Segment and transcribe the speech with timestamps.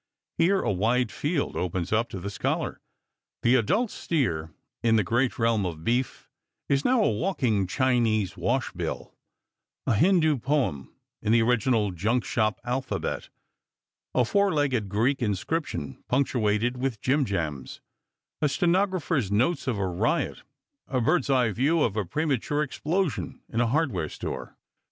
[0.39, 2.81] Here a wide field opens up to the scholar.
[3.43, 6.27] The adult steer in the great realm of beef
[6.67, 9.13] is now a walking Chinese wash bill,
[9.85, 10.91] a Hindoo poem
[11.21, 13.29] in the original junk shop alphabet,
[14.15, 17.79] a four legged Greek inscription, punctuated with jim jams,
[18.41, 20.41] a stenographer's notes of a riot,
[20.87, 24.57] a bird's eye view of a premature explosion in a hardware store.